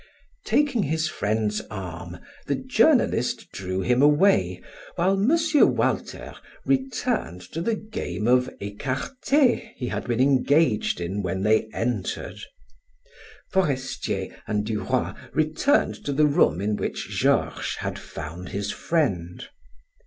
[0.45, 2.17] Taking his friend's arm,
[2.47, 4.63] the journalist drew him away,
[4.95, 5.37] while M.
[5.75, 6.33] Walter
[6.65, 12.39] returned to the game of ecarte he had been engaged in when they entered.
[13.51, 19.47] Forestier and Duroy returned to the room in which Georges had found his friend.